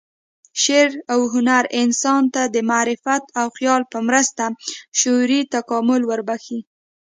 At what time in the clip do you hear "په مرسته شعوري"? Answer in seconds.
3.91-5.41